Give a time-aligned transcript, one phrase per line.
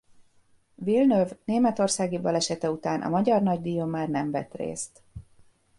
[0.75, 5.01] Villeneuve németországi balesete után a magyar nagydíjon már nem vett részt.